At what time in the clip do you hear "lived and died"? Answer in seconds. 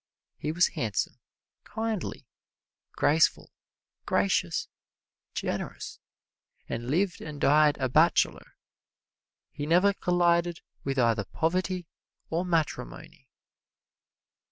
6.89-7.77